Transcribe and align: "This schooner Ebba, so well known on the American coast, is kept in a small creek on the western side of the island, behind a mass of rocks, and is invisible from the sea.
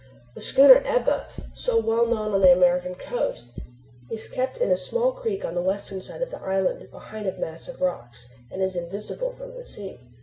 "This 0.33 0.47
schooner 0.47 0.81
Ebba, 0.83 1.27
so 1.53 1.79
well 1.79 2.07
known 2.07 2.33
on 2.33 2.41
the 2.41 2.51
American 2.51 2.95
coast, 2.95 3.49
is 4.09 4.27
kept 4.27 4.57
in 4.57 4.71
a 4.71 4.75
small 4.75 5.11
creek 5.11 5.45
on 5.45 5.53
the 5.53 5.61
western 5.61 6.01
side 6.01 6.23
of 6.23 6.31
the 6.31 6.41
island, 6.43 6.89
behind 6.89 7.27
a 7.27 7.33
mass 7.37 7.67
of 7.67 7.81
rocks, 7.81 8.27
and 8.49 8.63
is 8.63 8.75
invisible 8.75 9.31
from 9.31 9.53
the 9.53 9.63
sea. 9.63 9.99